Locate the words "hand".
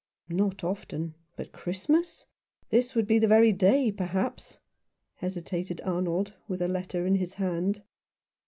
7.35-7.83